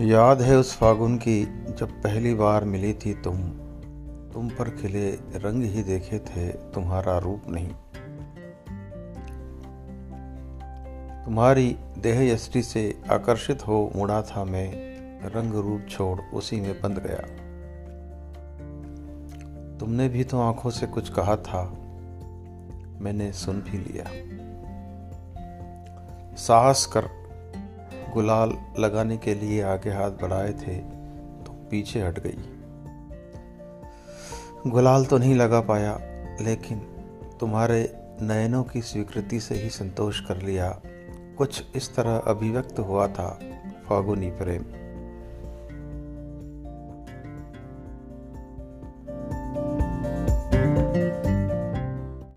[0.00, 1.44] याद है उस फागुन की
[1.78, 3.38] जब पहली बार मिली थी तुम?
[4.32, 7.68] तुम पर खिले रंग ही देखे थे, तुम्हारा रूप नहीं।
[11.24, 14.72] तुम्हारी देह यष्टि से आकर्षित हो मुड़ा था मैं,
[15.28, 17.22] रंग रूप छोड़ उसी में बंद गया।
[19.78, 21.64] तुमने भी तो आँखों से कुछ कहा था,
[23.00, 24.04] मैंने सुन भी लिया।
[26.36, 27.17] साहस कर
[28.18, 30.76] गुलाल लगाने के लिए आगे हाथ बढ़ाए थे
[31.44, 32.38] तो पीछे हट गई।
[34.66, 35.98] गुलाल तो नहीं लगा पाया,
[36.40, 36.78] लेकिन
[37.40, 37.80] तुम्हारे
[38.22, 40.80] नयनों की स्वीकृति से ही संतोष कर लिया।
[41.38, 43.28] कुछ इस तरह अभिव्यक्त हुआ था,
[43.88, 44.64] फागुनी प्रेम।